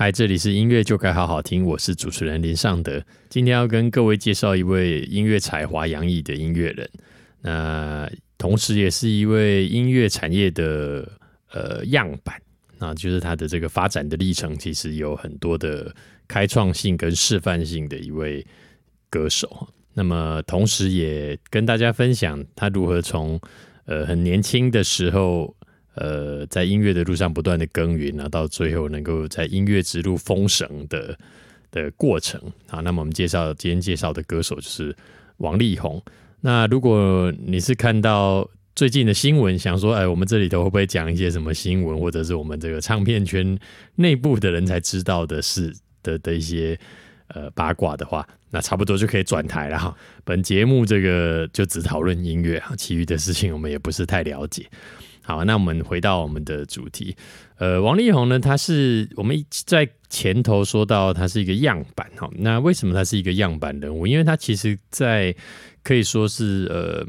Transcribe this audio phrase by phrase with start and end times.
[0.00, 3.04] 嗨，这里是音乐就该好好听，我是主持人林尚德。
[3.28, 6.90] 今天要跟各位介绍一位音乐才华洋溢的音乐人，
[7.42, 11.06] 那同时也是一位音乐产业的
[11.52, 12.40] 呃样板
[12.78, 15.94] 那，就是他的这个发展的历程，其实有很多的
[16.26, 18.46] 开创性跟示范性的一位
[19.10, 19.68] 歌手。
[19.92, 23.38] 那么同时也跟大家分享他如何从
[23.84, 25.54] 呃很年轻的时候。
[25.94, 31.18] 呃，在音乐的路上不断的耕耘啊，到最后能够在音乐之路封神的
[31.70, 32.80] 的过程啊。
[32.80, 34.94] 那么我们介绍今天介绍的歌手就是
[35.38, 36.02] 王力宏。
[36.40, 43.58] 那如果你是看到最近的新闻，想说，哎，我们这里头会不会讲一些什么新闻，或者是我们这个唱片圈
[43.96, 46.78] 内部的人才知道的事的的一些
[47.26, 49.94] 呃八卦的话，那差不多就可以转台了哈。
[50.24, 54.64] 本节目这个就只讨论音乐啊，其余的事情我们也不是太了解。
[55.30, 57.14] 好，那我们回到我们的主题。
[57.56, 62.28] 呃，王力宏呢，他是我们在前头说到他是一个样板哈。
[62.36, 64.08] 那为什么他是一个样板人物？
[64.08, 65.32] 因为他其实，在
[65.84, 67.06] 可以说是呃，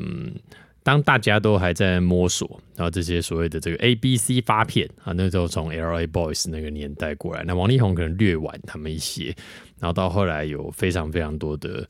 [0.83, 9.35] 当大家都还在摸索，然后这些所谓的这个 A B C 发片啊，那时候从 L A Boys 那个年代过来，那王力宏可能略晚他们一些，
[9.79, 11.87] 然后到后来有非常非常多的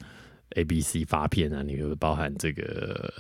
[0.56, 3.14] A B C 发片啊，你会包含这个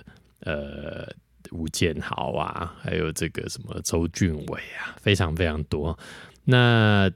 [0.45, 1.11] 呃。
[1.51, 5.97] 吴建豪啊，还有这个什么周俊伟啊，非常非常多。
[6.45, 7.11] 那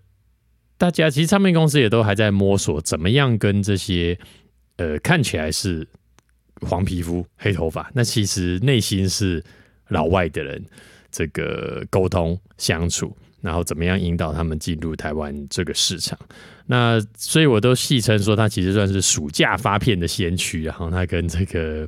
[0.78, 4.18] 大家其实唱片公司也都还在摸索，怎么样跟这些
[4.76, 5.88] 呃看起来是
[6.62, 9.44] 黄皮肤、黑头发，那其实内心是
[9.88, 10.64] 老外的人，
[11.10, 16.20] 这个沟通相处，然后怎么样引导他们进入台湾这个市场。
[16.66, 21.88] 那所以我都戏称说，他其实算是暑假发片的先驱，然后他跟这个。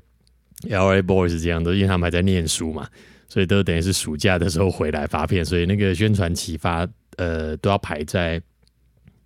[0.69, 2.87] L A Boys 是这样的，因为他们还在念书嘛，
[3.29, 8.41] 所以都等于是暑假的时候回来发片，所以那个宣传期发呃都要排在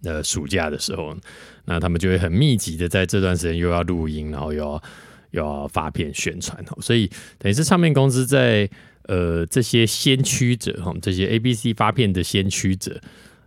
[0.04, 1.16] 呃暑假的时候，
[1.64, 4.84] 那他们就会很密集的在这段时间又要录音，然后又要
[5.32, 8.70] 又要发片宣传哦，所以等于是唱片公司在
[9.04, 13.00] 呃这些先驱者哈，这些 A B C 发片的先驱者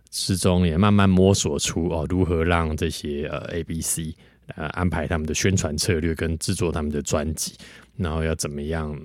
[0.09, 4.15] 之中，也慢慢摸索出哦如何让这些呃 A B C。
[4.55, 7.53] 呃，安排他们的宣传策略跟制作他们的专辑，
[7.97, 8.95] 然后要怎么样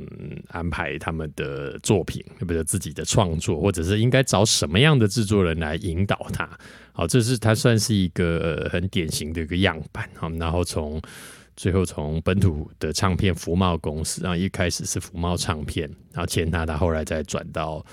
[0.48, 6.46] 安排他们的作品，或者自己的创作，或者是应该找什么样的制作人来引导他。
[6.92, 10.06] 好，这是他算是一个很典型的一个样板。
[10.14, 11.00] 好，然后从
[11.56, 17.84] 最后从本土的唱片福茂公司，然后一开始是福茂唱片，然后签他，他后来再转到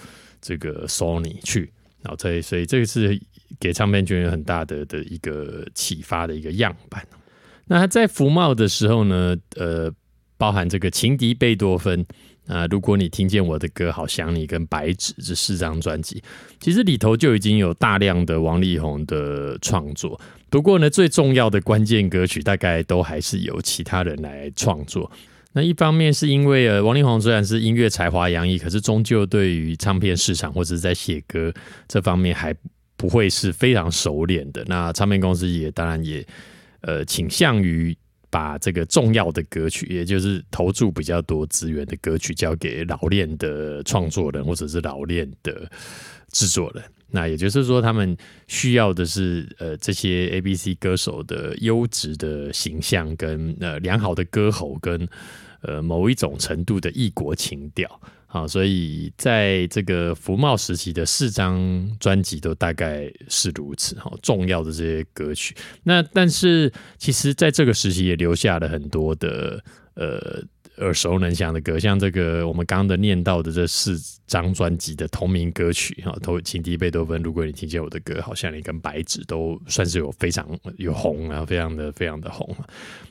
[0.41, 1.71] 这个 Sony 去，
[2.01, 3.17] 然后这所以这个是
[3.57, 7.01] 给唱片圈有很大的的一个启发的一个样板。
[7.67, 9.91] 那他在福茂的时候呢，呃，
[10.37, 12.05] 包含这个情敌贝多芬
[12.47, 16.23] 啊，如果你听见我的歌，好想你跟白纸这四张专辑，
[16.61, 20.19] 其实里头就已经有大量的王力宏的创作。
[20.49, 25.11] 不过呢，最重要的关键歌曲大概都还是由其他人来创作。
[25.51, 31.53] 那一方面是因为呃，王力宏虽然是音乐才华洋溢，可是终究对于唱片市场或者是在写歌
[31.87, 32.55] 这方面还
[32.95, 34.63] 不会是非常熟练的。
[34.67, 36.25] 那唱片公司也当然也。
[36.87, 37.95] 呃，倾向于
[38.29, 45.69] 把这个重要的歌曲，也就是投注比较多资源的歌曲，交给老练的创作人或者是老练的
[46.31, 46.83] 制作人。
[47.09, 48.15] 那也就是说，他们
[48.47, 55.07] 需要的是呃这些 A B C 歌手的优质的形象，跟呃良好的歌喉，跟
[55.61, 58.01] 呃某一种程度的异国情调。
[58.37, 65.55] 好，所以在这个福茂时期的四张专辑都大概是如此哈，重要的这些歌曲。
[65.81, 69.59] 那但是其实在这个时期也留下了很多的
[69.95, 70.39] 呃
[70.77, 73.97] 耳熟能详的歌，像这个我们刚刚的念到的这四
[74.27, 77.19] 张专辑的同名歌曲哈，都情敌贝多芬。
[77.23, 80.47] 如果你听见我的歌，好像你跟白纸都算是有非常
[80.77, 82.55] 有红啊，非常的非常的红。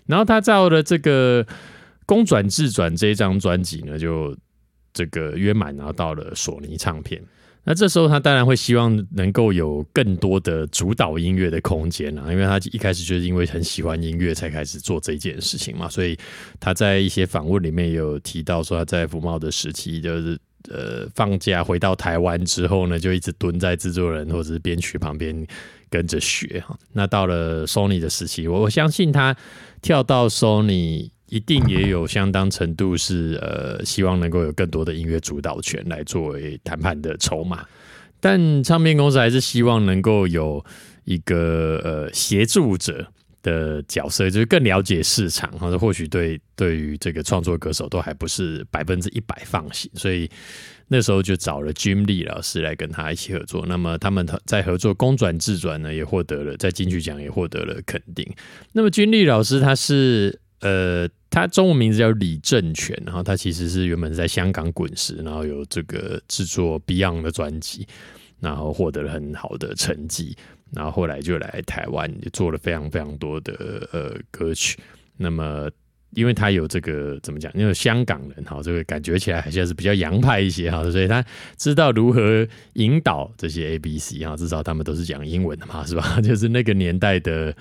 [0.06, 1.44] 然后他造的这个
[2.06, 4.36] 公转自转这一张专辑呢，就。
[4.96, 7.22] 这个约满，然后到了索尼唱片，
[7.64, 16.16] 那这时候他当然会希望能够有更多的主导音乐的空间啊，因为他一开始就是因为很喜欢音乐才开始做这件事情嘛，所以
[16.58, 20.38] 他在一些访问里面有提到说他在福茂的时期，就是
[20.70, 25.46] 呃放假回到台湾之后呢，就一直蹲在制作人或者是编曲旁边
[25.90, 26.74] 跟着学哈。
[26.94, 29.36] 那到了 Sony 的时期，我我相信他
[29.82, 31.10] 跳到 Sony。
[31.28, 37.66] 一定也有相当程度是呃，希望能够有更多的音乐主导权来作为谈判的筹码，
[38.20, 40.64] 但唱片公司还是希望能够有
[41.04, 43.06] 一个呃协助者
[43.42, 50.28] 的角色，就是更了解市场，或者或许对对于这个创作歌手都还不是百分之一百放心，所以
[50.88, 53.64] 那时候就找了 Jim Lee 老师来跟他一起合作。
[53.66, 58.24] 那么他们在合作公转自转呢，也获得了在金曲奖也获得了肯定。
[58.72, 67.86] 那么 Jim Lee 老师他是呃，他中文名字叫李正全，然后他其实是原本在香港滚石，然后有这个制作 Beyond 的专辑，
[68.40, 70.36] 然后获得了很好的成绩。
[70.72, 74.76] 然后后来就来台湾，也做了非常非常多的呃歌曲。
[75.16, 75.70] 那么，
[76.10, 77.52] 因为他有这个怎么讲？
[77.54, 81.24] 因为香港人哈，这个感觉起来好像是比较洋派一些哈，所以他
[81.56, 86.18] 知道如何引导这些 A B C 哈，至少他们都是讲英文的嘛，是吧？
[86.20, 87.54] 就是那个年代的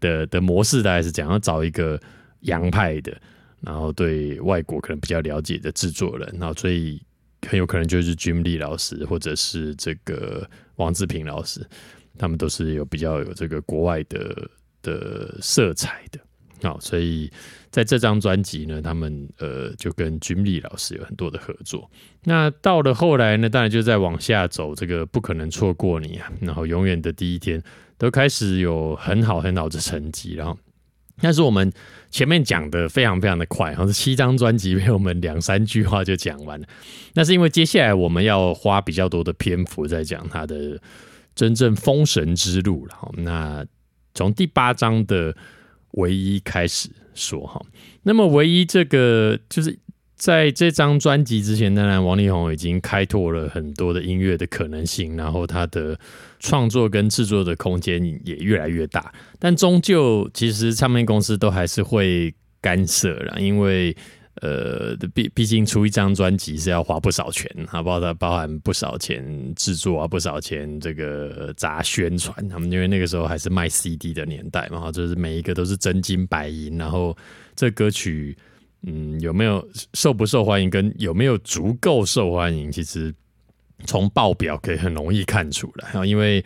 [0.00, 2.00] 的的模式大概是讲要找一个
[2.40, 3.16] 洋派的，
[3.60, 7.00] 然后对外国可能比较了解的制作人，然后所以
[7.48, 11.66] 很有可能就是 Jim Lee 老师或者是这个王志平老师。
[12.18, 14.50] 他们都是有比较有这个国外的
[14.82, 16.20] 的色彩的，
[16.68, 17.32] 好，所以
[17.70, 21.90] 在这张专辑呢，他们呃就跟君丽老师有很多的合作。
[22.24, 27.62] 那到了后来呢，当然就在往下走，这个不可能错过你啊，然后永远的第一天
[27.96, 30.58] 都开始有很好很好的成绩，然后
[31.20, 31.72] 但是我们
[32.10, 36.66] 前面讲的非常非常的快，好像七张专辑被我们两三句话就讲完了，
[37.14, 40.80] 那是因为接下来我们要花比较多的篇幅在讲他的。
[41.32, 43.64] 真正封神之路了哈，那
[44.14, 45.34] 从第八章的
[45.92, 47.64] 唯一开始说哈，
[48.02, 49.78] 那么唯一这个就是
[50.20, 55.98] 在这张专辑之前，当然王力宏已经开拓了很多的音乐的可能性，然后他的
[56.38, 63.96] 创作跟制作的空间也越来越大，但终究其实唱片公司都还是会干涉了，因为。
[64.42, 72.48] 呃，毕毕竟出一张专辑是要花不少钱，啊，包它包含不少钱制作啊，不少钱这个砸宣传。
[72.48, 76.78] 他们因为那个时候还是卖 CD 的年代嘛，就是每一个都是真金白银。
[76.78, 77.14] 然后
[77.54, 78.34] 这歌曲，
[78.82, 83.14] 嗯，有没有受不受欢迎，跟有没有足够受欢迎，其实
[83.84, 85.90] 从报表可以很容易看出来。
[86.06, 86.44] 因为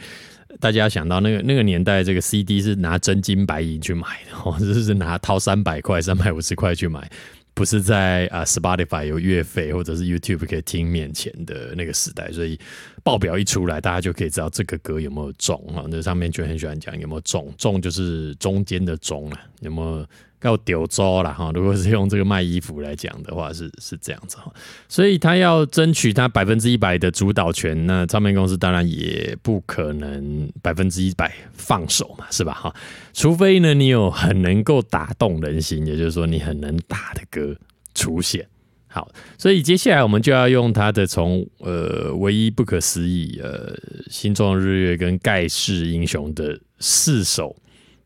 [0.60, 7.08] 大家想到那个那个年代，这个 CD 是拿真金白银去买的，哦， 就是拿掏三百块、三百五十块去买。
[7.56, 12.58] 不是在啊，Spotify 有月费，或者是 YouTube 可以听免钱的那个时代，所以
[13.04, 15.84] 报表一出来，大家就可以知道这个歌有没有中啊。
[15.88, 20.04] 那上面就很喜欢讲有没有中，中就是中间的中了，有没有？
[20.44, 21.50] 要丢招了哈！
[21.54, 24.52] 如果是用这个卖衣服来讲的话，是是这样子哈。
[24.88, 32.74] 所以他要争取他百分之一百的主导权，那唱片公司当然也不可能百分之一百放手嘛，是吧哈？
[33.14, 37.56] 除非呢，你有很能够打动人心，也就是说你很能打的歌
[37.94, 38.46] 出现。
[38.86, 43.74] 好，所以接下来我们就要用他的从呃唯一不可思议呃
[44.10, 47.56] 心中日月跟盖世英雄的四首。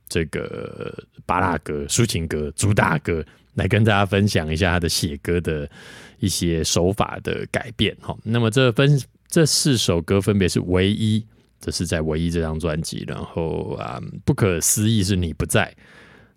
[0.08, 0.92] 这个
[1.26, 3.24] 巴拉歌、抒情歌、主打歌，
[3.54, 5.68] 来跟大家分享一下他的写歌的
[6.18, 8.16] 一些手法的改变哈。
[8.24, 11.20] 那么这分这四首歌分别是《唯一》，
[11.60, 13.04] 这是在《唯一》这张专辑。
[13.06, 15.74] 然后啊，《不可思议》是你不在。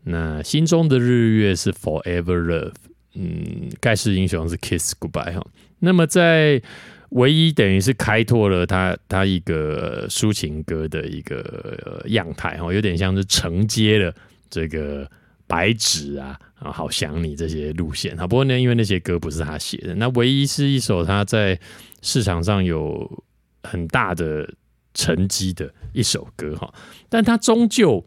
[0.03, 2.69] 那心中的日月是《Forever Love》。
[3.13, 5.45] 嗯，盖世英雄是《Kiss Goodbye》哈。
[5.79, 6.61] 那么在
[7.11, 14.13] 唯一等于是开拓了他他一个抒情歌的一个样态哈，有点像是承接了
[14.49, 15.05] 这个
[15.45, 18.25] 白纸啊啊，好想你这些路线哈。
[18.25, 21.59] 不过呢，因为那些歌不是他写的，那唯一是一首他在
[22.01, 23.23] 市场上有
[23.63, 24.49] 很大的
[24.93, 26.73] 成绩的一首歌哈，
[27.09, 28.05] 但他终究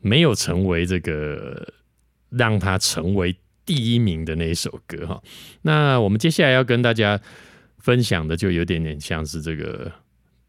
[0.00, 1.74] 没有成为这个
[2.30, 3.36] 让他成为
[3.66, 5.22] 第一名的那一首歌哈。
[5.60, 7.20] 那我们接下来要跟大家。
[7.86, 9.92] 分享的就有点点像是这个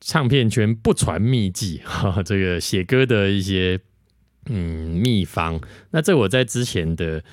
[0.02, 3.80] 唱片圈不传秘籍 哈，这个写歌的一些
[4.48, 5.62] 嗯秘方。
[5.92, 7.24] 那这我在之前的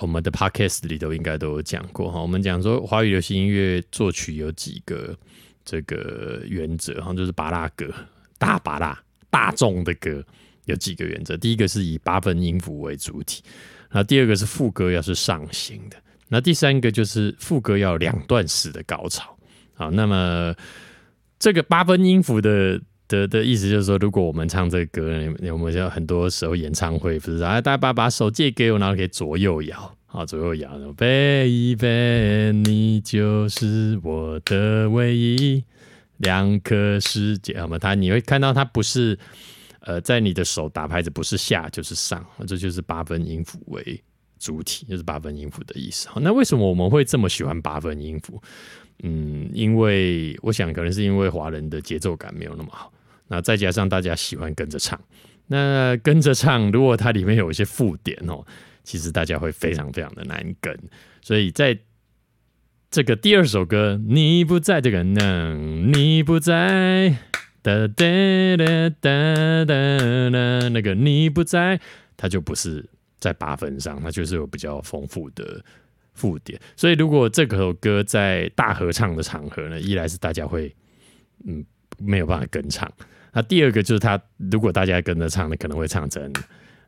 [0.00, 2.20] 我们的 podcast 里头应该都有讲过哈。
[2.20, 5.16] 我们讲说华语流行音乐作曲有几个
[5.64, 7.88] 这个原则哈，就是巴拉歌、
[8.36, 10.24] 大巴拉、大众的歌
[10.64, 11.36] 有几个原则。
[11.36, 13.44] 第一个是以八分音符为主体，
[13.90, 15.96] 然后第二个是副歌要是上行的。
[16.32, 19.36] 那第三个就是副歌要两段式的高潮，
[19.74, 20.54] 好，那么
[21.40, 35.64] 这个八分音符的的的意思就是说，如果我们唱这个歌，我们要很多时候演唱会不是啊，大家把把手借给我，然后可以左右摇，好，左右摇，Baby，你就是我的唯一，
[36.18, 37.76] 两颗世界，好吗？
[37.76, 39.18] 它你会看到它不是
[39.80, 44.00] 呃，在你的手打拍子不是下就是上，这就是八分音符为。
[44.40, 46.08] 主体就是八分音符的意思。
[46.16, 48.42] 那为什么我们会这么喜欢八分音符？
[49.02, 52.92] 嗯，因为我想可能是因为华人的节奏感没有那么好。
[53.28, 55.00] 那再加上大家喜欢跟着唱，
[55.46, 58.44] 那跟着唱，如果它里面有一些附点哦，
[58.82, 60.76] 其实大家会非常非常的难跟。
[61.22, 61.78] 所以在
[62.90, 65.54] 这个第二首歌，你不在这个呢，
[65.94, 67.16] 你不在
[67.62, 68.06] 哒哒
[68.56, 71.80] 哒哒哒哒，那个你不在，
[72.16, 72.88] 它就不是
[73.20, 75.62] 在八分上，它就是有比较丰富的
[76.14, 76.60] 附点。
[76.76, 80.74] 所以如果这首歌在大合唱的场合呢，一来是大家会
[81.46, 81.64] 嗯
[81.98, 82.90] 没有办法跟唱。
[83.32, 86.32] 那第二个就是他，如果大家跟着唱呢，可能会唱成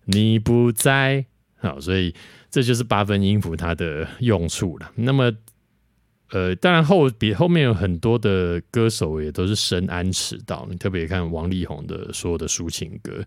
[0.06, 1.24] 你不在，
[1.58, 2.12] 好，所以
[2.50, 4.90] 这就是八分音符它的用处了。
[4.96, 5.32] 那么，
[6.30, 10.66] 呃，当然后比后面有很多的歌手也都是深谙此道。
[10.68, 13.24] 你特别看王力宏的所有的抒情歌，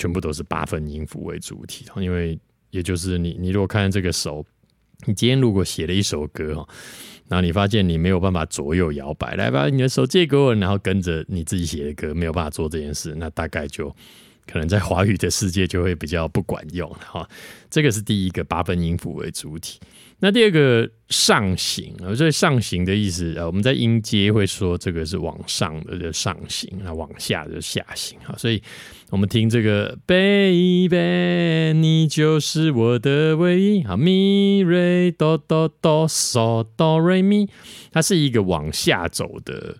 [0.00, 2.38] 全部都是八分音符为主体，因为
[2.70, 4.42] 也就是你，你如果看这个手，
[5.04, 6.66] 你今天如果写了一首歌哈。
[7.28, 13.94] 然后你发现你没有办法左右摇摆，来把你的手借给我，然后跟着你自己写的歌，没有办法做这件事，那大概就
[14.50, 17.28] 可能在华语的世界就会比较不管用哈。
[17.70, 19.78] 这个是第一个八分音符为主体。
[20.22, 28.34] 那第二个上行啊，所以上行的意思啊，我们在音阶会说这个是往上的就上行，那往下的下行啊。
[28.36, 28.62] 所以
[29.08, 33.82] 我们听这个，baby，你就是我的唯一。
[33.84, 37.48] 好，咪瑞哆哆哆嗦哆瑞咪，
[37.90, 39.78] 它是一个往下走的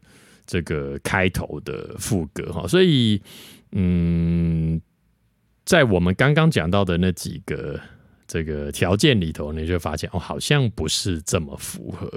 [0.51, 2.67] 这个开头的副歌哈。
[2.67, 3.23] 所以，
[3.73, 4.81] 嗯，
[5.65, 7.79] 在我们刚刚讲到的那几个。
[8.33, 12.09] 这个条件里头，你就发现哦，好像不是这么符合。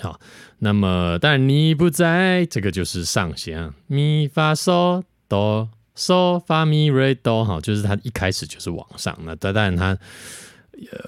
[0.00, 0.18] 好，
[0.58, 9.96] 那么但你不在，这个就是上弦，咪发嗦哆嗦发咪瑞哆，哈，就是它一开始就是往上，那当然它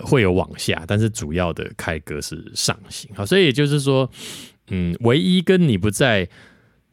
[0.04, 3.10] 会有往下，但是主要的开歌是上行。
[3.16, 4.08] 好，所以也就是说，
[4.72, 6.28] 嗯，唯一跟你不在，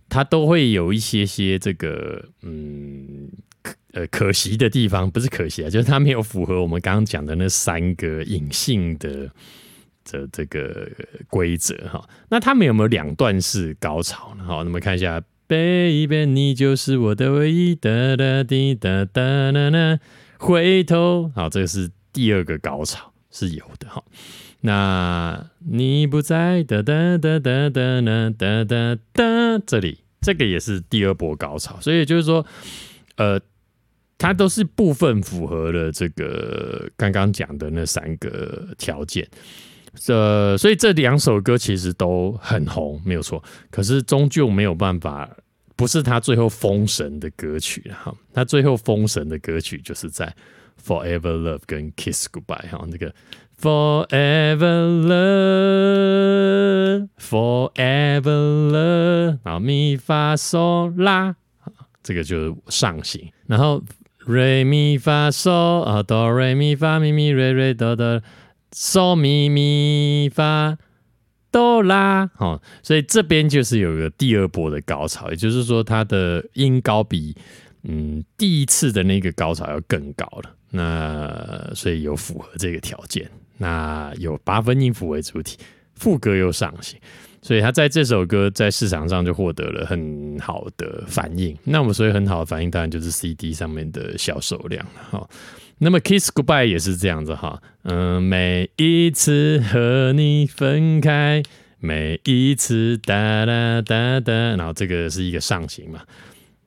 [0.07, 3.31] 他都会有一些些这个，嗯。
[3.61, 9.29] 可呃，可惜的地方不是可惜啊，就是他没有符合我们刚刚讲的那三个隐性的
[10.05, 10.87] 的这个
[11.27, 12.07] 规则哈。
[12.29, 14.45] 那他们有没有两段式高潮呢？
[14.45, 19.99] 好，那么看一下，Baby，你就是我的唯一，哒哒滴哒哒哒哒，
[20.37, 24.01] 回头，好，这个是第二个高潮是有的哈。
[24.61, 28.01] 那你不在哒哒哒哒哒
[28.37, 32.45] 哒哒哒这里，这个也是第二波高潮，所以就是说，
[33.15, 33.39] 呃，
[34.17, 39.25] 它都是部分符合了这个刚刚讲的那三个条件。
[39.95, 43.41] 这所以这两首歌其实都很红，没有错。
[43.71, 45.29] 可是终究没有办法，
[45.77, 48.13] 不是他最后封神的歌曲哈。
[48.33, 50.27] 他最后封神的歌曲就是在
[50.85, 53.15] 《Forever Love》跟《Kiss Goodbye》哈那个。
[53.61, 55.49] Forever Love》
[57.19, 61.35] 《Forever Love》，然后咪发嗦拉，
[62.01, 63.83] 这个就是上行，然后。
[64.25, 68.21] 瑞咪发嗦啊哆瑞咪发咪咪瑞瑞哆哆
[68.71, 70.77] 嗦咪咪发
[71.51, 77.35] 哆啦，好，所以这边就是有个第二波的高潮，也就是说它的音高比
[77.81, 83.27] 嗯第一次的那个高潮要更高了，那所以有符合这个条件，
[83.59, 85.59] 那有八分音符为主体，
[85.93, 86.99] 副歌又上行。
[87.41, 91.57] 所以他在这首歌在市场上就获得了很好的反应。
[91.63, 95.29] 那我们所以很好的反应，当然就是 CD 上面的销售量了哈。
[95.77, 97.61] 那么 Kiss Goodbye 也是这样子哈。
[97.83, 101.41] 嗯，每一次和你分开，
[101.79, 106.01] 每一次哒哒哒哒，然后这个是一个上行嘛。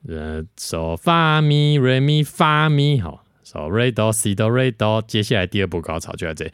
[0.07, 6.51] 呃，So Fa Mi Re Mi Fa Mi 好，So Re Do Si Do Re Do，接下来第二波高潮就在这。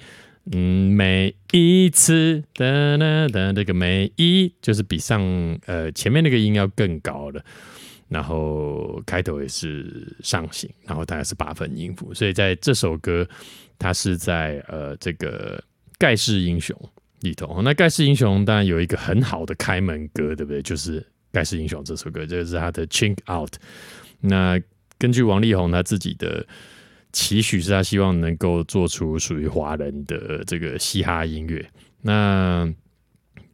[0.52, 5.22] 嗯，每一次的呢的这个每一就是比上
[5.68, 7.46] 呃前面那个音要更高的，
[8.08, 13.28] 然后开头也是上行，然后大概是八分音符，所以在这首歌
[13.78, 15.64] 它是在呃这个
[16.00, 16.76] 盖世英雄
[17.20, 17.62] 里头。
[17.62, 20.64] 那盖世英雄当然有一个很好的开门歌，对不对？
[20.64, 23.54] 就是盖世英雄这首歌，这个是他的 Chink Out。
[24.20, 24.60] 那
[24.98, 26.44] 根据王力宏他自己的。
[27.12, 31.68] 期许是他希望能够做出属于华人的这个嘻哈音乐。
[32.02, 32.72] 那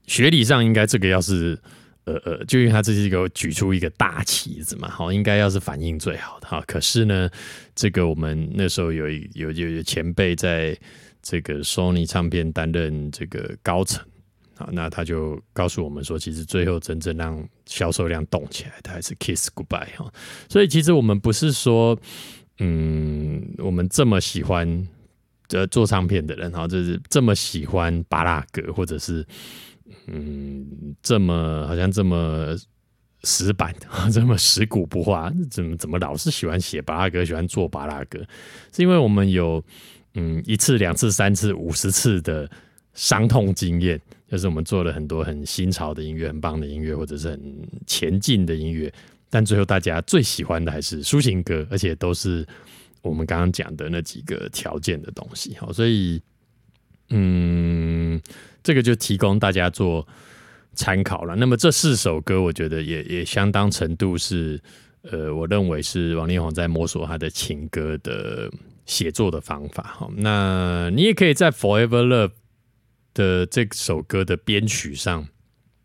[0.05, 1.57] 学理上应该这个要是
[2.03, 6.61] 呃呃，就因为他这是一个举出一个大旗子嘛，好，应该要是反应最好的哈。
[6.67, 7.29] 可是呢，
[7.73, 10.77] 这个我们那时候有有有有前辈在
[11.23, 14.05] 这个 Sony 唱片担任这个高层
[14.57, 20.11] 啊，那他就告诉我们说，其实最后真正让销售量动起来的还是 Kiss Goodbye 哈。
[20.49, 21.97] 所以其实我们不是说。
[22.59, 24.87] 嗯，我们这么喜欢
[25.49, 29.25] 呃做唱片的人哈，就是这么喜欢巴拉格，或者是
[30.07, 32.55] 嗯这么好像这么
[33.23, 33.75] 死板，
[34.13, 38.19] 这么死骨不化，怎么怎么老是喜欢写巴拉格，喜欢做巴拉格？
[38.71, 39.63] 是因为我们有
[40.13, 42.49] 嗯一次、两次、三次、五十次的
[42.93, 48.93] 伤痛经验，就是我们做了很多很新潮的音乐、很棒的音乐，或者是很前进的音乐，
[49.35, 52.47] 但最后大家最喜欢的还是抒情歌，而且都是
[53.01, 55.53] 我们刚刚讲的那几个条件的东西。
[55.57, 56.21] 好，所以
[57.09, 58.21] 嗯，
[58.63, 60.07] 这个就提供大家做。
[60.77, 64.59] 参考了，那么这四首歌，我觉得也也相当程度是，
[65.03, 68.51] 呃，我认为是王力宏在摸索他的情歌的
[68.85, 69.83] 写作的方法。
[69.97, 72.27] 好，那你也可以在《Forever Love》
[73.13, 75.25] 的这首歌的编曲上，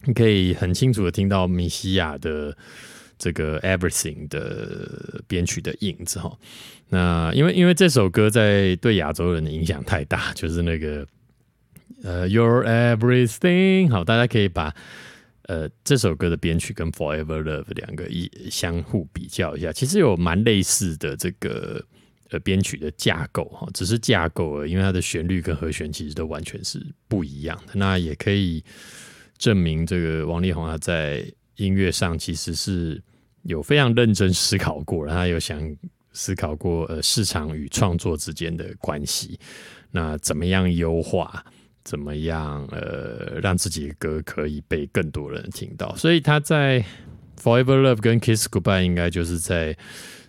[0.07, 2.57] 你可以很清楚的听到米西亚的
[3.21, 6.19] 这个《Everything》的编曲的影子。
[6.19, 6.37] 哈，
[6.89, 11.07] 那因为因为这首歌在对亚洲人的影响太大， 就是那个。
[12.03, 14.75] 呃，Your Everything，好，大家可以把
[15.43, 21.85] 呃这首歌的编曲跟 Forever Love 两个一相互比较一下，其实有蛮类似的这个
[22.31, 27.75] 呃编曲的架构哈，只是架构而因为它的旋律跟和弦其实都完全是不一样的。
[27.75, 28.65] 那也可以
[29.37, 31.23] 证明这个王力宏他在
[31.57, 32.99] 音乐上其实是
[33.43, 35.61] 有非常认真思考过，然后有想
[36.13, 39.39] 思考过呃市场与创作之间的关系，
[39.91, 41.45] 那怎么样优化？
[41.83, 42.67] 怎么样？
[42.71, 45.97] 呃，让自己的歌可以被更多人听到。
[45.97, 46.81] 所以他在
[47.43, 49.77] 《Forever Love》跟《Kiss Goodbye》应该就是在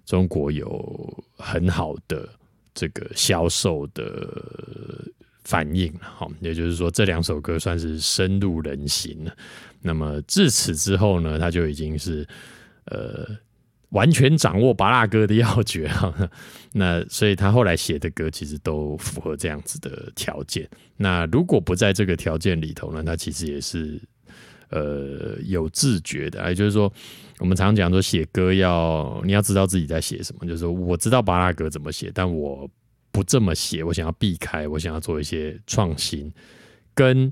[0.06, 2.28] 中国有很好的
[2.74, 5.12] 这个销售的
[5.44, 9.36] 反应哈，也就是说，这两首歌算是深入人心了。
[9.82, 12.26] 那么自此之后呢，他就已经是
[12.86, 13.38] 呃。
[13.92, 16.16] 完全掌握巴拉哥的要诀哈，
[16.72, 20.66] 那所以他后来写的歌其实都符合这样子的条件。
[20.96, 24.02] 那如果不在这个条件里头呢，他其实也是
[24.70, 26.48] 呃有自觉的。
[26.48, 26.90] 也就是说，
[27.40, 32.72] 我们常讲说写歌要你要知道自己在写什么，就是说我知道巴拉歌怎么写，但我
[33.12, 36.32] 不这么写，我想要避开，我想要做一些创新。
[36.94, 37.30] 跟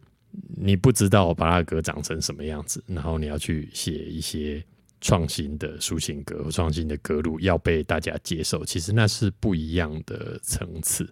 [0.57, 4.61] 你不知道巴拉歌长成什么样子，然后你要去写一些。
[5.01, 11.09] 创新的抒情歌创新的歌路要被大家接受，其实那是不一样的层次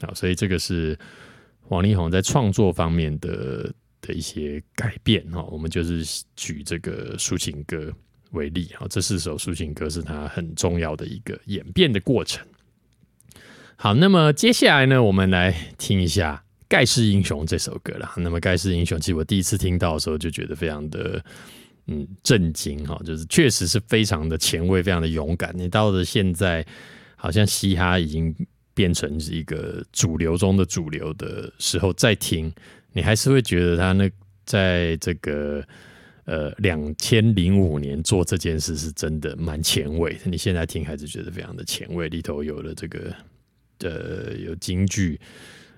[0.00, 0.96] 啊，所以这个是
[1.68, 5.42] 王力宏在创作方面的的一些改变哈。
[5.50, 7.92] 我们就是举这个抒情歌
[8.30, 12.46] 为例哈，这四首抒情歌是他很重要的一个演变的过程。
[13.74, 18.12] 好，那么接下来呢，我们来听一下《盖世英雄》这首歌了。
[18.16, 21.24] 那么《盖世英雄》，其实我第一次听到的时候就觉得非常的。
[21.90, 25.50] 嗯，震惊哈，就是确实是非常的前卫，非常的勇敢。
[25.56, 26.62] 你到了现在，
[27.16, 28.34] 好像嘻哈已经
[28.74, 32.52] 变成是一个主流中的主流的时候，再听，
[32.92, 34.10] 你还是会觉得他那
[34.44, 35.64] 在这个
[36.26, 40.14] 呃两千零五年做这件事是真的蛮前卫。
[40.24, 43.14] 你现在听还是觉得非常的前卫，里头有了这个
[43.78, 45.18] 呃有京剧，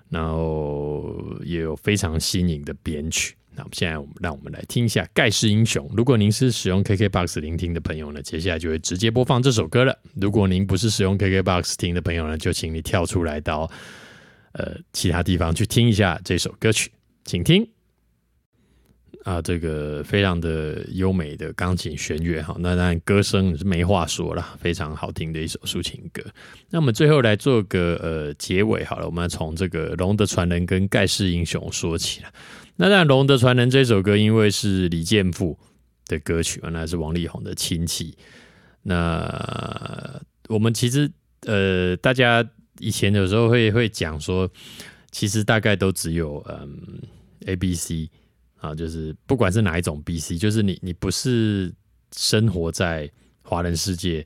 [0.09, 3.33] 然后也有非常新颖的编曲。
[3.53, 5.85] 那我们现在，我们让我们来听一下《盖世英雄》。
[5.95, 9.97] 如果您是使用 KKBOX 聆听的朋友呢，接下来就会直接播放这首歌了。
[10.15, 13.69] 如果您不是使用 KKBOX 听的朋友呢，就请你跳出来到
[14.53, 16.91] 呃其他地方去听一下这首歌曲，
[17.25, 17.67] 请听。
[19.23, 26.23] 啊，这个非常的优美的钢琴弦乐哈，那当然歌声是没话说了，非常好听的一首抒情歌。
[26.71, 32.29] 那我们最后来做个呃结尾好了，我们从这个《龙的传人》跟《盖世英雄》说起了。
[32.75, 35.57] 那但《龙的传人》这首歌，因为是李健富
[36.07, 38.15] 的歌曲，原来是王力宏的亲戚。
[38.81, 42.43] 那我们其实呃，大家
[42.79, 44.49] 以前有时候会会讲说，
[45.11, 46.79] 其实大概都只有嗯
[47.45, 48.09] A、B、C
[48.57, 51.71] 啊，就是不管是哪一种 B、C，就是你你不是
[52.15, 53.09] 生活在
[53.43, 54.25] 华人世界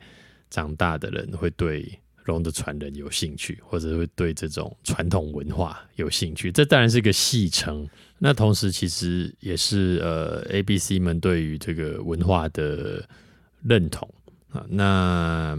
[0.50, 2.00] 长大的人，会对。
[2.26, 7.88] 龙的传人有兴趣，或者会对这种传统文化有兴趣，这当然是个戏称。
[8.18, 13.08] 那同时，其实也是呃，A、B、C 们对于这个文化的
[13.64, 14.08] 认同
[14.52, 14.66] 啊。
[14.70, 15.58] 那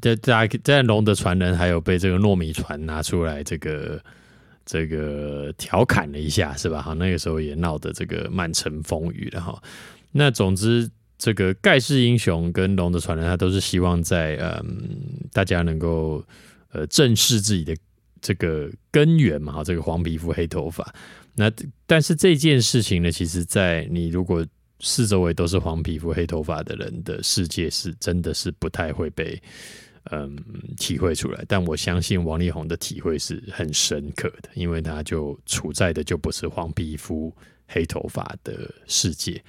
[0.00, 4.02] 在在在龙的传人，还有被这个糯米船拿出来这个
[4.64, 6.82] 这个调侃了一下，是吧？
[6.82, 9.62] 哈，那个时候也闹得这个满城风雨了哈。
[10.12, 10.90] 那总之。
[11.20, 14.88] 这个盖世英雄跟龙的传人，他都是希望在嗯，
[15.32, 16.24] 大家能够
[16.70, 17.76] 呃正视自己的
[18.20, 20.94] 这个根源嘛，这个黄皮肤黑头发。
[21.34, 21.50] 那
[21.86, 24.44] 但是这件事情呢，其实，在你如果
[24.80, 29.40] 四周围都是黄皮肤黑头发的人的世界，是真的是不太会被
[30.10, 30.36] 嗯
[30.76, 31.44] 体会出来。
[31.46, 37.32] 但我相信王力宏的体会是很深刻的，因为他就处在的就不是黄皮肤
[37.66, 39.42] 黑头发的世界。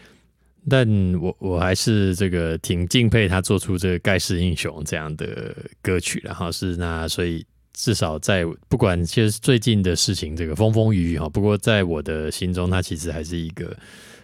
[0.69, 0.88] 但
[1.19, 7.45] 我我还是这个挺敬佩他做出这个盖世英雄这样的歌曲，然后是那所以
[7.80, 13.74] 至少在不管其实最近的事情这个风风雨雨哈，不过在我的心中，他其实还是一个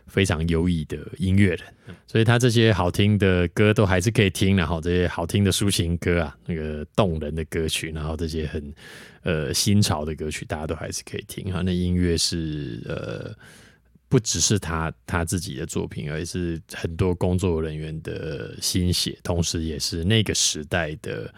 [0.07, 1.61] 非常优异的音乐人，
[2.05, 8.73] 所以他这些好听的歌都还是可以听，然后这些好听的抒情歌啊，那个动人的歌曲，然后这些很
[9.23, 11.61] 呃新潮的歌曲，大家都还是可以听哈。
[11.63, 13.33] 那音乐是呃。
[14.07, 21.33] 不只是他他自己的作品，而是很多工作人员的心血，同时也是那个时代的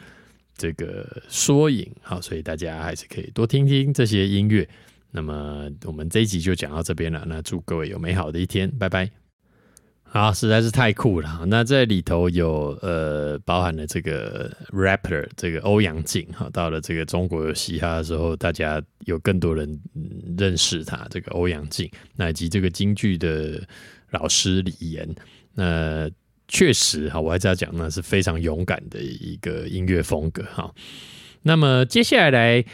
[0.57, 1.89] 这个缩影。
[2.01, 4.67] 好，所以大家还是可以多听听这些音乐。
[5.11, 7.23] 那么，我们这一集就讲到这边了。
[7.25, 9.09] 那祝各位有美好的一天，拜拜。
[10.09, 11.45] 好，实在是太酷了。
[11.47, 19.79] 那这里头有呃，包含了这个 rapper 这个欧阳靖哈，到了这个中国有嘻哈的时候，大家有更多人
[20.37, 23.61] 认识他这个欧阳靖，那以及这个京剧的
[24.11, 25.07] 老师李岩。
[25.53, 26.09] 那
[26.47, 30.73] 确实哈，我还是要讲，那是非常勇敢的一个音乐风格哈。
[31.43, 32.65] 那么接下来来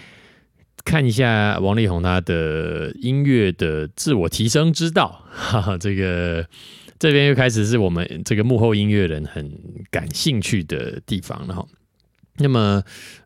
[0.84, 6.48] 看一下王力宏他的音乐的自我提升之道，哈哈，这个。
[7.00, 9.52] 这边又开始是我们这个幕后音乐人很
[9.92, 11.66] 感兴趣的地方了哈。
[12.38, 12.82] 那么，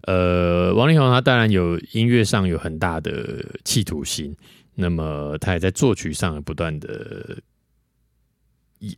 [0.08, 4.36] 呃，王力宏他当然有音乐上有很大的企图心，
[4.74, 7.38] 那么他也在作曲上不断的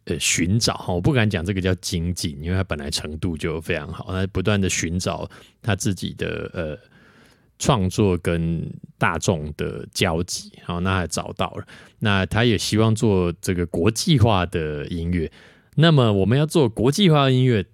[0.05, 0.85] 呃寻找。
[0.87, 5.29] 我不敢讲这个叫精进，因为他本来程度就非常好，他不断的寻找
[5.61, 6.77] 他自己的呃。
[7.61, 8.65] 创作跟
[8.97, 11.67] 大众的交集，好，那还找到了。
[11.99, 15.29] 那他也希望做这个国际化的音乐。
[15.75, 17.65] 那么我们要做国际化的音乐，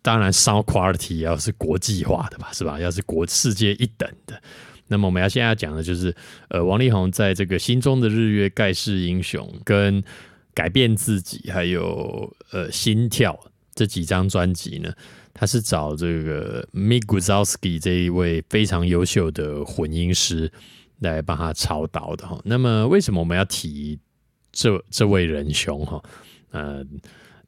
[0.00, 2.80] 当然 sound quality 要是国际化的吧，是吧？
[2.80, 4.40] 要是国世界一等的。
[4.86, 6.16] 那么我们要现在要讲的就是，
[6.48, 10.02] 呃，王力宏在这个心中的日月盖世英雄跟
[10.58, 13.38] 改变自己，还有呃心跳
[13.76, 14.92] 这几张专辑呢。
[15.32, 20.50] 他是找这个 Miguzowski 这一位非常优秀的混音师
[20.98, 22.40] 来帮他操刀的哈。
[22.44, 23.96] 那么为什么我们要提
[24.50, 26.02] 这这位仁兄哈？
[26.50, 26.84] 呃，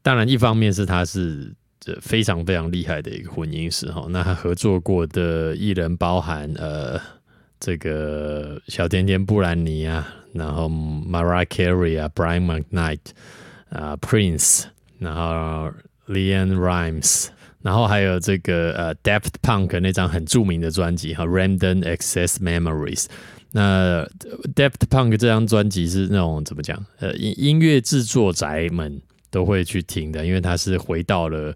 [0.02, 4.06] 当然一方面是他是这非常非常厉害的一个混音师哈。
[4.10, 6.96] 那他合作过的艺人包含呃
[7.60, 12.98] 这个小甜甜布兰妮啊，然后 Mariah Carey 啊，Brian McKnight
[13.68, 14.64] 啊，Prince，
[14.98, 15.70] 然后
[16.08, 17.28] Leon Rhymes。
[17.62, 23.04] 然后还有这个呃 Deft Punk 那张很著名的专辑哈，Random Access Memories。
[23.52, 24.02] 那
[24.54, 26.82] Deft Punk 这张专辑是那种怎么讲？
[27.00, 28.98] 呃，音音乐制作宅们
[29.30, 31.54] 都会去听的，因为它是回到了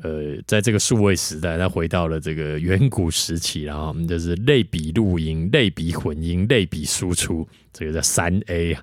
[0.00, 8.76] 呃，在这个数位时代，他回到了这个远古时期，然后我们就是类比录音、类比混音、类比输出，这个叫三 A。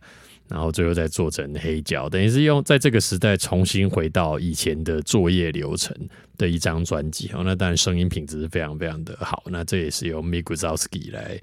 [0.48, 5.96] 然后最后再做成黑胶，等于是用在这个时代重新回到以前的作业流程
[6.40, 7.30] 的一张专辑。
[7.36, 9.44] 哦，那当然声音品质是非常非常的好。
[9.46, 11.40] 那这也是由 Miguzowski 来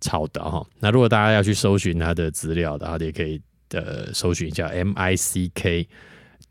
[0.00, 0.66] 操刀哈。
[0.80, 3.38] 那如果大家要去搜寻他的资料的话，也可以
[3.72, 5.86] 呃搜寻一下 M I C K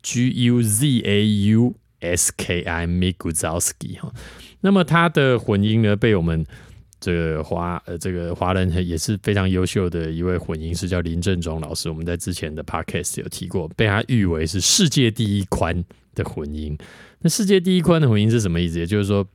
[0.04, 4.12] G U Z A U S K I Miguzowski 哈。
[4.62, 6.46] 那么他的混音呢，被我们
[7.00, 11.90] 这个华呃，这个华人也是非常优秀的一位混音师，叫林正中老师。
[11.90, 16.76] 我们在之前的 podcast 有提过，被他誉为是世界第一宽的混音。
[17.20, 18.80] 那世界第一宽的混音是什么意思？
[18.80, 19.28] 也就是说，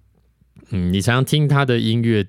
[0.70, 2.27] 嗯，你常常听他的音乐，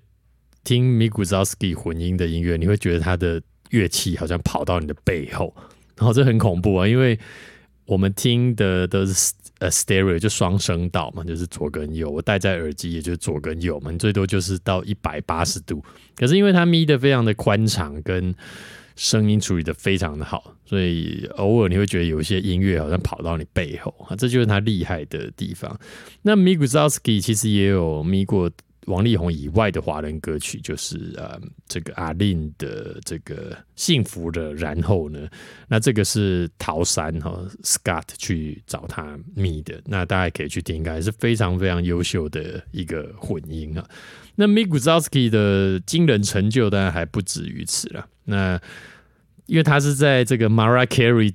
[0.63, 3.41] 听 Miguzowski 混音的音乐，你会觉得他的
[3.71, 5.53] 乐器好像跑到你的背后，
[5.97, 7.17] 然后这很恐怖啊，因为
[7.85, 9.33] 我们听的都是。
[9.63, 12.09] 呃，stereo 就双声道嘛，就是左跟右。
[12.09, 15.81] 我戴在耳机，也就是左跟右嘛，你最多就是到一百八十度。
[16.17, 18.35] 可是因为它咪的非常的宽敞，跟
[18.97, 25.79] 声音处理的非常的好，所以偶尔你会觉得有一些音乐好像跑到你背后啊，这就是它厉害的地方。
[26.23, 28.51] 那 Miguzowski 其实也有咪过。
[28.85, 35.27] 王力宏以外的华人歌曲，就是呃，这个阿令的这个幸福的，然后呢，
[35.67, 43.87] 那这个是陶山哈 Scott 去找他密的，那大家可以去听，看，是非常非常优秀的一个混音啊。
[44.35, 48.59] 那 Miguzowski 的惊人成就当然还不止于此了，那
[49.45, 51.33] 因为他是在这个 Marah Carey。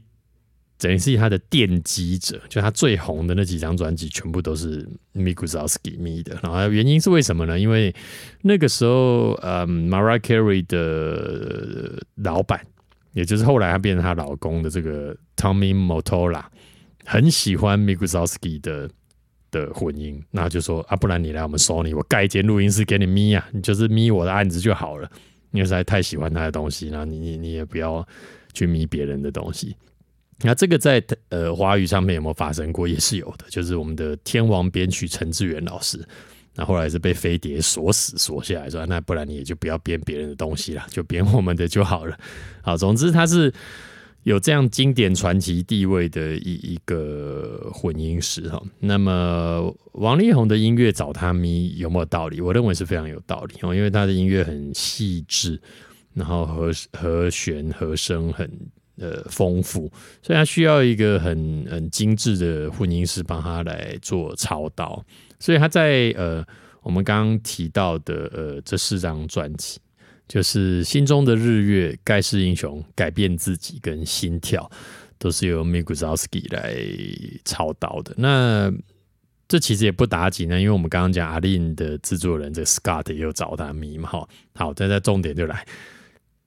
[0.78, 6.38] 等于是他的奠基者，就他最红的那几张专辑，全部都是 Miguzowski 咪的。
[6.42, 7.58] 然后原因是为什么呢？
[7.58, 7.92] 因为
[8.42, 12.64] 那个时候，呃，Mariah Carey 的老板，
[13.12, 16.44] 也就是后来他变成她老公的这个 Tommy Motola，
[17.04, 18.88] 很喜欢 Miguzowski 的
[19.50, 25.10] 的混音，那就说啊，不然你来我们 Sony，我盖一间录音室给你咪啊，你就是咪我的案子就好了。
[25.50, 28.06] 因为实在太喜欢他的东西，然后你你你也不要
[28.52, 29.74] 去咪别人的东西。
[30.40, 32.86] 那这个在呃华语上面有没有发生过？
[32.86, 35.98] 也是有的，就是我们的天王编曲陈志远老师，
[36.54, 42.16] 那后来是被飞碟锁死锁下来，说那不然你也就不要编别人的东西了，就编我们的就好了。
[42.62, 43.52] 好，总之他是
[44.22, 48.62] 有这样经典传奇地位的一一个混音师哈。
[48.78, 52.40] 那么王力宏的音乐找他咪有没有道理？
[52.40, 55.60] 我认为是非常有道理哦，因为他的音乐很细致，
[56.14, 58.48] 然后和和弦和声很。
[59.00, 59.90] 呃，丰富，
[60.22, 65.04] 所以他需要一个很很精致的混音师帮他来做操刀。
[65.38, 66.44] 所以他在呃，
[66.82, 69.78] 我们刚刚提到的呃这四张专辑，
[70.26, 74.68] 就是《心中的日月》、《盖世英雄》、《改变自己》跟《心跳》，
[75.16, 76.76] 都是由 Miguzowski 来
[77.44, 78.12] 操刀的。
[78.16, 78.72] 那
[79.46, 84.08] 这其实也不打紧呢，因为我们刚刚讲阿令的制作人这 Scott 也有找他迷嘛。
[84.08, 85.64] 哈，好，现在重点就来。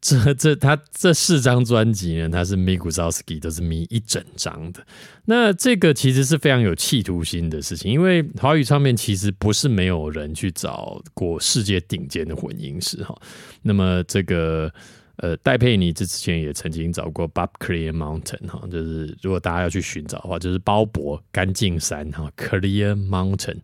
[0.02, 4.84] 这这他这四张专辑呢，他是 Miguzowski 都是迷一整张的。
[5.26, 13.16] 那这个其实是非常有企图心的事情，因为华语唱片其实不是没有人去找过世界顶尖的混音师哈。
[13.62, 14.74] 那么这个
[15.18, 23.60] 呃戴佩妮之前也曾经找过 Bob Clear Mountain 哈，就是如果大家要去寻找的话，就是包博干净山哈 Clear Mountain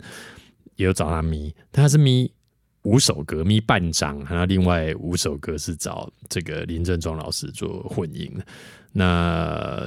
[0.75, 2.31] 也有找他迷，他是迷。
[2.87, 8.31] 五首歌咪半张，然后另外五首歌是找这个林正中老师做混音。
[8.93, 9.85] 那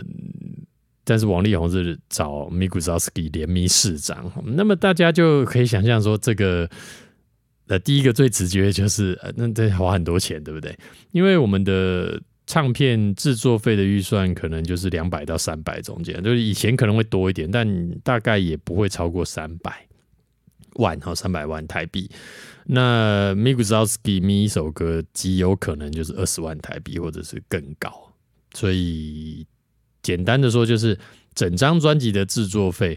[1.02, 6.68] 但是王力宏是找 Miguzowski 连咪四张，那么大家就可以想象说，这个
[7.68, 10.78] 呃第一个最直觉就是呃那得花很多钱，对不对？
[11.12, 19.86] 因为我们的唱片制作费的预算可能就是两百到三百中间，就是以前可能会多一点，但大概也不会超过三百
[20.74, 22.10] 万哈，三百万台币。
[22.72, 28.12] 那 Miguzowski 咪一首歌极有可能就是二十万台币，或者是更高。
[28.54, 29.44] 所以
[30.02, 30.96] 简单的说，就是
[31.34, 32.96] 整张专辑的制作费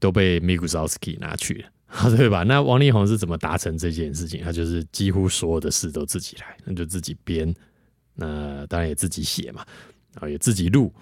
[0.00, 2.42] 都被 Miguzowski 拿去了， 对吧？
[2.42, 4.42] 那王力宏是怎么达成这件事情？
[4.42, 7.54] 他就是几乎所有的事都自己来，那就自己编，
[8.16, 9.64] 那当然也自己写嘛，
[10.14, 10.92] 然后也自己录。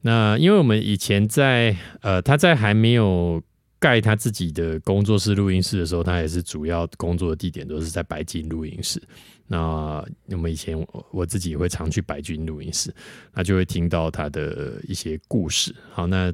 [0.00, 3.40] 那因为我们以前在呃，他在还没有。
[3.82, 9.02] 盖他自己的工作室录音室的时候，他也是主要工作的地点都是在白金录音室。
[9.48, 10.78] 那我们以前
[11.10, 12.94] 我自己也会常去白金录音室，
[13.34, 15.74] 那就会听到他的一些故事。
[15.90, 16.32] 好，那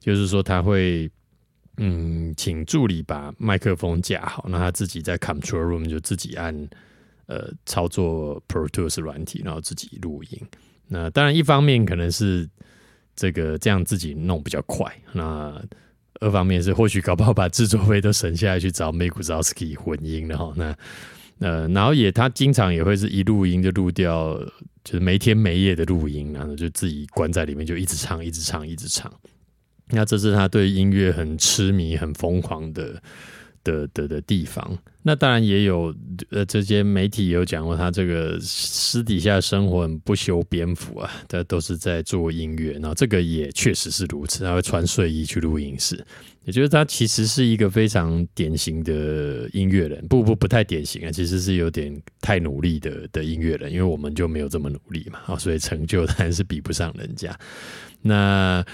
[0.00, 1.10] 就是说他会
[1.76, 6.68] 嗯请助理把麦克风架好，那他自己在 control room 就自己按
[7.26, 10.40] 呃操作 Pro Tools 软体，然后自己录音。
[10.88, 12.48] 那当然一方面可能是
[13.14, 14.90] 这个这样自己弄比较快。
[15.12, 15.62] 那
[16.20, 20.52] 二方面是，或许搞不好把制作费都省下来去找 Miguzowski 混音了哈。
[20.56, 20.76] 那
[21.40, 24.36] 呃，然后也他经常也会是一录音就录掉，
[24.82, 29.12] 就是没天没夜的录音，然后就自己关在里面就一直唱，一直唱，一直唱。
[29.90, 33.00] 那这是他对音乐很痴迷、很疯狂的。
[33.64, 35.94] 的的的地方，那当然也有
[36.30, 46.02] 呃，这些媒体有讲过，他这个私底下生活很不修边幅啊，他都是在做音乐，然后这个也确实是如此，他会穿睡衣去录音室，
[46.44, 57.38] 也就是他其实是一个非常典型的音乐人，不不不太典型啊，其实是有点太努力的的音乐人，因为我们就没有这么努力嘛，啊，所以成就当然是比不上人家。
[58.02, 58.64] 那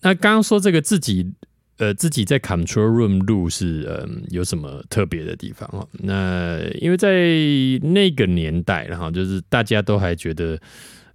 [0.00, 1.32] 那刚刚说这个自己。
[1.80, 5.88] 呃，自己在 control room 录是嗯有什么特别的地方哦？
[5.92, 7.10] 那因为在
[7.88, 10.60] 那个年代，然后就是大家都还觉得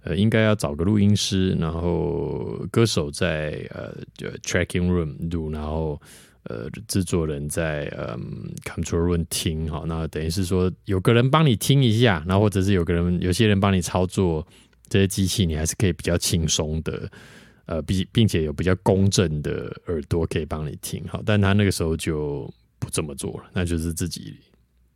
[0.02, 6.00] 呃应该要找个录音师，然后歌手在呃就 tracking room 录，然后
[6.42, 14.44] 呃制作人在嗯 control room 听哈，那等于是说有个人帮你听一下，然后或者是有个人有些人帮你操作
[14.88, 17.08] 这些机器，你还是可以比较轻松的。
[17.66, 22.48] 呃，并并且有比较公正的耳朵可以帮你听好，但他那个时候就
[22.78, 24.36] 不这么做了，那就是自己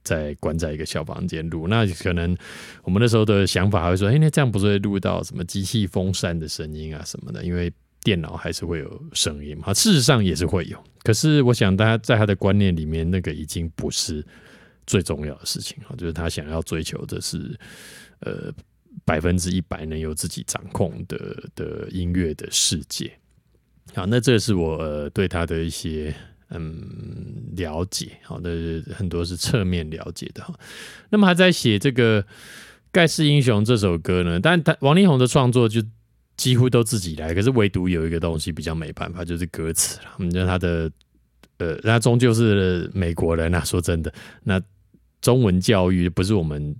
[0.04, 1.66] 在关在一个小房间录。
[1.66, 2.36] 那可能
[2.84, 7.44] 我们那时候的想法还会说，哎，那这样不是会录到什么机器风扇的声音啊什么的？
[7.44, 7.72] 因为
[8.04, 9.74] 电脑还是会有声音嘛。
[9.74, 14.24] 事实上也是会有，可是我想大家在他的观念里面，那个已经不是
[14.86, 17.58] 最重要的事情哈，就是他想要追求的是
[18.20, 18.52] 呃。
[19.10, 21.18] 百分之一百能由自己掌控的
[21.56, 23.10] 的音乐的世界，
[23.92, 26.14] 好，那这是我对他的一些
[26.50, 30.54] 嗯了解，好的很多是侧面了解的哈。
[31.08, 32.22] 那么他在写这个
[32.92, 35.82] 《盖世英雄》这首歌呢，但他王力宏的创作就
[36.36, 40.04] 几乎都自己来，可是唯独有一个东西比较没办法，就是歌词了。
[40.18, 40.88] 我们觉得他的
[41.58, 44.62] 呃，那终究是美国人啊，说真的，那
[45.20, 46.76] 中文教育不是我们。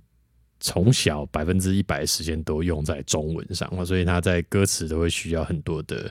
[0.61, 6.09] 从小百分之一百时间都用在中文上，所以他在歌词都会需要很多的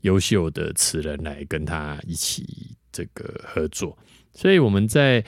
[0.00, 3.94] 优秀的词人来跟他一起这个合作。
[4.32, 5.22] 所以我们在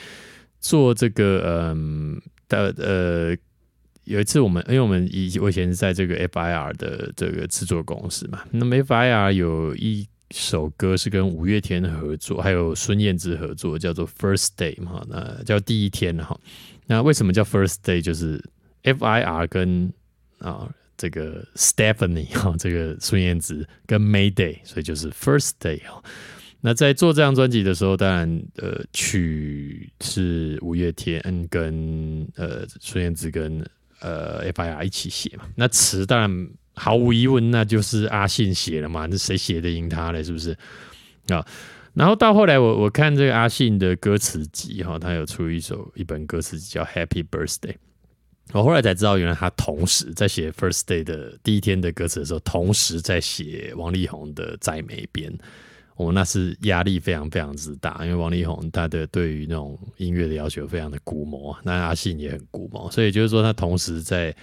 [0.61, 3.37] 做这个嗯的呃。
[4.05, 16.37] 有一次，我们因为我们以我以前是在这个 FIR 的这个制作公司嘛，那么 FIR 有一首歌是跟五月天合作，还有孙燕姿合作，叫做 First Day 嘛，那叫第一天哈。
[16.87, 18.01] 那为什么叫 First Day？
[18.01, 18.43] 就是
[18.83, 19.93] FIR 跟
[20.39, 26.03] 啊这个 Stephanie 哈，这个孙燕姿跟 Mayday，所以就是 First Day 哦。
[26.61, 33.67] 那在做这张专辑的时候，当然呃曲是五月天跟呃孙燕姿跟
[34.01, 34.85] 呃，F.I.R.
[34.85, 40.23] 一起写嘛，那词当然毫无疑问，那就是阿信写了嘛，那谁写的赢他嘞？
[40.23, 40.57] 是不是
[41.29, 41.47] 啊？
[41.95, 47.73] 然后到后来，我我看这个阿信的歌词集哈，他有出一首一本歌词集叫《Happy Birthday》，
[48.53, 55.33] 我后来才知道，原来他同时在写《First Day》的第一天的歌词的时候，同时在写王力宏的《在梅边》。
[55.97, 64.35] 我那是压力非常非常之大，因为王力宏他的对于那种音乐的要求非常的古毛，那阿信也很古毛，所以就是说他同时在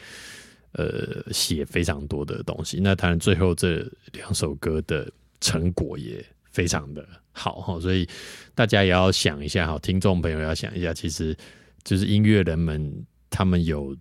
[0.74, 2.80] 呃写非常多的东西。
[2.80, 3.84] 那当然最后这
[4.14, 8.08] 两首歌的成果也非常的好哈，所以
[8.54, 11.36] 大家也要想一下哈，听众朋友要想一下，其实
[11.84, 13.96] 就是音乐人们他们有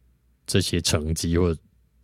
[0.47, 1.57] 这些成绩或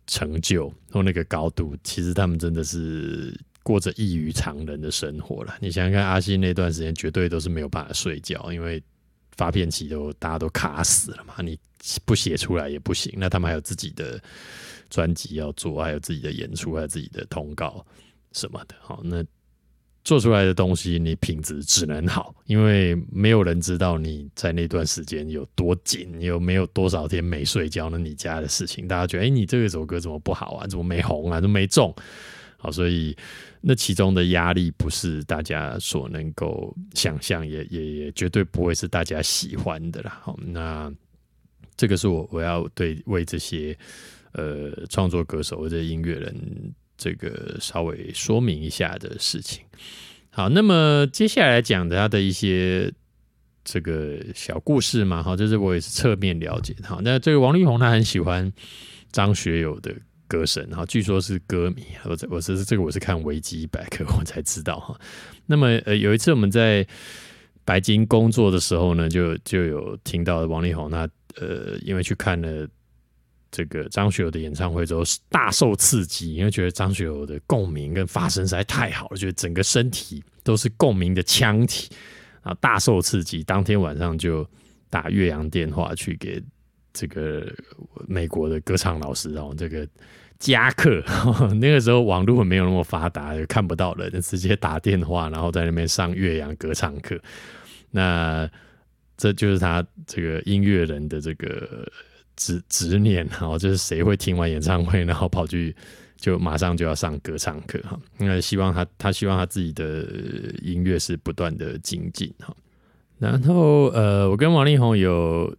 [0.07, 3.37] 成就或那个高度，其实他们真的是。
[3.65, 5.55] 过着异于常人的生活了。
[5.61, 8.83] 你想想看，阿信那段时间绝对都是没有办法睡觉，因为
[9.37, 11.35] 发片期都大家都卡死了嘛。
[11.41, 11.57] 你
[12.03, 13.13] 不写出来也不行。
[13.15, 14.21] 那他们还有自己的
[14.89, 17.85] 专辑要做，还有自己的演出，还有自己的通告
[18.33, 18.75] 什么的。
[18.81, 19.23] 好，那
[20.03, 27.89] 做出来的东西，你品质只能好，因为没有人知道你在那段时间有多紧，有没有多少天没睡觉。
[27.89, 30.67] 那你家的事情，大家觉得，哎，你这首歌怎么不好啊？
[30.67, 31.39] 怎么没红啊？
[31.39, 31.95] 怎么没中？
[32.57, 33.15] 好，所以
[33.61, 40.19] 那其中的压力不是大家所能够想象，也也也绝对不会是大家喜欢的啦。
[40.21, 40.91] 好，那
[41.77, 43.77] 这个是我我要对为这些
[44.33, 49.65] 呃创作歌手或者音乐人这个稍微说明一下的事情。
[50.29, 52.89] 好，那么接下来讲的他的一些
[53.65, 56.73] 这个小故事嘛，好，就是我也是侧面了解。
[56.83, 58.53] 好，那这个王力宏他很喜欢
[59.11, 59.93] 张学友的。
[60.25, 64.99] 歌神哈，据说是歌迷，我我这是这个我是看维基百科 我才知道哈。
[65.45, 66.83] 那么呃有一次我们在
[67.63, 72.67] 白金工作的时候呢，就就有听到王力宏，那呃因为去看了
[73.53, 81.89] 这个张学友的演唱会之后大受刺激，因为觉得张学友的共鸣跟发声实在太好了，觉得整个身体都是共鸣的腔体
[82.41, 83.43] 啊，大受刺激。
[83.43, 84.45] 当天晚上就
[84.89, 86.43] 打岳阳电话去给
[86.91, 87.47] 这个
[88.07, 89.87] 美国的歌唱老师，然后这个。
[90.39, 91.01] 加课，
[91.61, 97.17] 那个时候网络没有那么发达，看不到人，就直接打电话，然后在那边上岳阳歌唱课。
[97.91, 98.49] 那
[99.15, 101.89] 这就是他这个音乐人的这个
[102.35, 105.75] 执执念，然后就是谁会听完演唱会，然后跑去
[106.17, 107.99] 就马上就要上歌唱课哈。
[108.17, 110.05] 那希望他他希望他自己的
[110.61, 112.55] 音乐是不断的精进哈。
[113.19, 115.55] 然后呃，我跟王力宏有。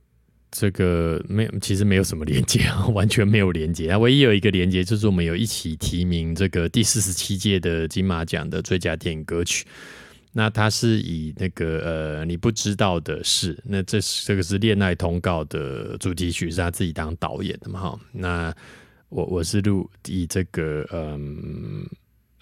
[0.56, 3.98] 这个没有，其实没有什么连接啊， 完全没有连接啊。
[3.98, 9.66] 唯一有一个连接，就是我们有一起提名这个第四十七届的金马奖的最佳电影歌曲。
[10.34, 17.80] 那它是以那个呃，你不知道的事，那这是这个是恋爱通告的主题曲，是他自己当导演的嘛？
[17.80, 18.54] 哈，那
[19.08, 21.88] 我我是录以这个嗯。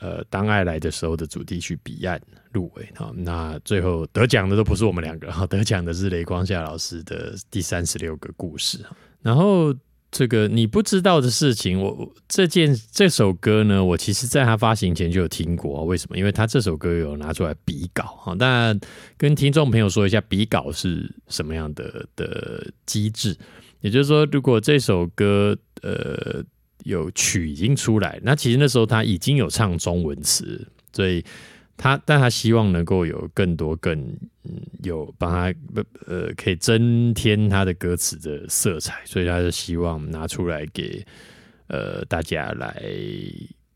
[0.05, 2.19] 呃，当爱来的时候的主题曲《彼岸》
[2.51, 8.85] 入围哈，那最后得奖的都不是我们两个哈，得奖的是雷光夏老师的第三十六个故事
[9.21, 9.73] 然后
[10.13, 16.17] 这个你不知道的事情，我这件这首歌呢，我其实在他发行前就有听过，为什么？
[16.17, 18.35] 因为他这首歌有拿出来比稿哈。
[18.39, 18.73] 那
[19.17, 23.37] 跟听众朋友说一下，比稿是什么样的的机制？
[23.81, 26.45] 也就是说，如果这首歌呃。
[26.85, 31.25] 有曲已经出来，那其实那时候他已经有唱中文词，所以
[31.77, 34.17] 他但他希望能够有更多更
[34.83, 35.55] 有帮他
[36.07, 41.05] 呃可以增添他的歌词的色彩，所以他就希望拿出来给
[41.69, 42.83] 呃大家来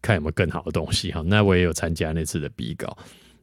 [0.01, 1.23] 看有没有更好的东西哈。
[1.27, 2.97] 那我也有参加那次的比稿，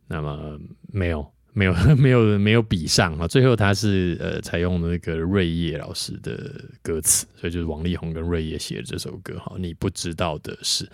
[0.08, 0.60] 那么
[0.92, 1.26] 没有。
[1.56, 3.28] 没有 没有没有比上啊！
[3.28, 6.52] 最后他是呃采用那个瑞叶老师的
[6.82, 9.56] 歌词，所以就是王力宏跟瑞叶写的这首歌哈。
[9.60, 10.90] 你不知道的是，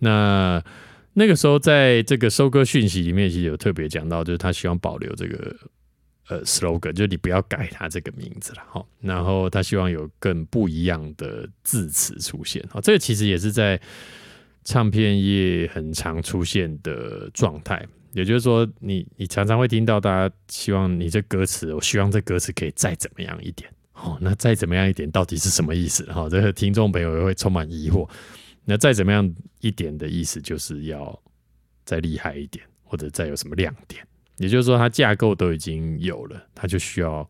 [0.00, 0.60] 那
[1.14, 5.56] 那个时候在这个收割讯息里面，其实有特别讲到，就是他希望保留这个
[6.28, 8.84] 呃 slogan，就是你不要改他这个名字了哈。
[9.00, 12.64] 然后他希望有更不一样的字词出现。
[12.68, 13.80] 好，这个其实也是在
[14.64, 17.86] 唱片业很常出现的状态。
[18.12, 23.68] 也就是说，你你常常会听到大家希望你这歌词，我希望这歌词可以再怎么样一点。
[23.92, 26.04] 好，那再怎么样一点到底是什么意思？
[26.12, 28.08] 哈，这个听众朋友也会充满疑惑。
[28.64, 31.22] 那再怎么样一点的意思，就是要
[31.84, 34.06] 再厉害一点，或者再有什么亮点。
[34.38, 37.28] 也就是说，它架构都已经有了，它就需要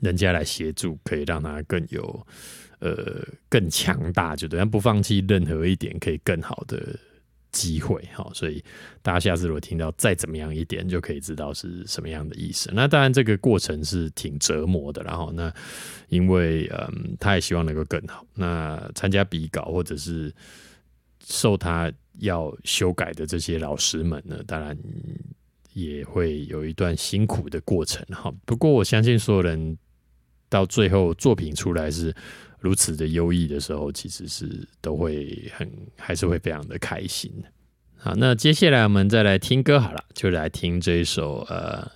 [0.00, 2.26] 人家来协助，可以让它更有
[2.78, 6.98] 呃更强大，就对，不放弃任何一点可以更好的。
[7.54, 8.62] 机会哈，所以
[9.00, 12.68] 大家下次如果听到再怎么样一点，就可以知道是什么样的意思。
[12.74, 15.54] 那当然这个过程是挺折磨的，然后那
[16.08, 18.26] 因为嗯，他也希望能够更好。
[18.34, 20.34] 那参加比稿或者是
[21.24, 24.76] 受他要修改的这些老师们呢，当然
[25.74, 28.34] 也会有一段辛苦的过程哈。
[28.44, 29.78] 不过我相信所有人
[30.48, 32.12] 到最后作品出来是。
[32.64, 37.30] 如此的优异的时候，其实是都会很还是会非常的开心
[37.98, 41.86] 好，那接下来我们再来听歌好了，就来听这一首呃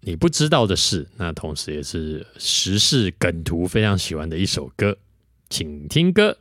[0.00, 4.96] 你不知道的事，那同时也是时事梗图非常喜欢的一首歌，
[5.50, 6.38] 请听歌。